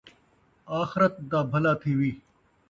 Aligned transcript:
آخرت 0.79 1.13
دا 1.29 1.39
بھلا 1.51 1.73
تھیوی 1.81 2.11